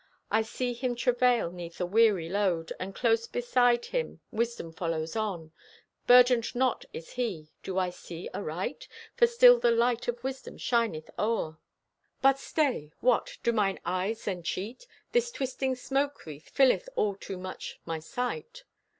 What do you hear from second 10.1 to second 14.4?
wisdom shineth o'er. But stay! What! Do mine eyes